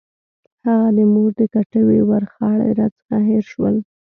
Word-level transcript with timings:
هغه 0.67 0.89
د 0.97 0.99
مور 1.13 1.29
د 1.39 1.41
کټوۍ 1.53 1.99
ورخاړي 2.09 2.69
راڅخه 2.79 3.17
هېر 3.29 3.43
شول. 3.51 3.75